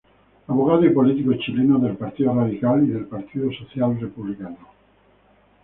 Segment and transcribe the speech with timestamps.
[0.47, 4.57] Abogado y político chileno del Partido Radical y del Partido Social Republicano.